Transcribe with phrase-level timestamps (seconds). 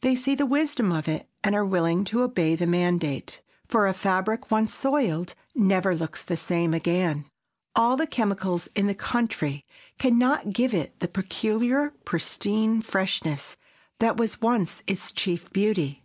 [0.00, 3.42] They see the wisdom of it and are willing to obey the mandate.
[3.68, 7.26] For a fabric once soiled never looks the same again.
[7.76, 9.64] All the chemicals in the country
[10.00, 13.56] can not give it the peculiar pristine freshness
[14.00, 16.02] that was once its chief beauty.